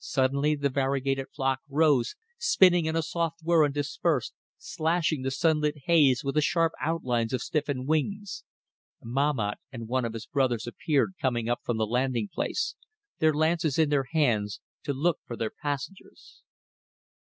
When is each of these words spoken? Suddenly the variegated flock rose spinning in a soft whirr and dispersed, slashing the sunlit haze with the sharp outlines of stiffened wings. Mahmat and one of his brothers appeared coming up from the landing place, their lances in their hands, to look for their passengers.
Suddenly 0.00 0.56
the 0.56 0.70
variegated 0.70 1.26
flock 1.32 1.60
rose 1.68 2.16
spinning 2.36 2.86
in 2.86 2.96
a 2.96 3.00
soft 3.02 3.42
whirr 3.44 3.64
and 3.64 3.72
dispersed, 3.72 4.34
slashing 4.56 5.22
the 5.22 5.30
sunlit 5.30 5.76
haze 5.84 6.24
with 6.24 6.34
the 6.34 6.40
sharp 6.40 6.72
outlines 6.80 7.32
of 7.32 7.42
stiffened 7.42 7.86
wings. 7.86 8.42
Mahmat 9.04 9.60
and 9.70 9.86
one 9.86 10.04
of 10.04 10.14
his 10.14 10.26
brothers 10.26 10.66
appeared 10.66 11.12
coming 11.22 11.48
up 11.48 11.60
from 11.62 11.76
the 11.76 11.86
landing 11.86 12.26
place, 12.26 12.74
their 13.20 13.32
lances 13.32 13.78
in 13.78 13.88
their 13.88 14.06
hands, 14.10 14.58
to 14.82 14.92
look 14.92 15.20
for 15.24 15.36
their 15.36 15.52
passengers. 15.62 16.42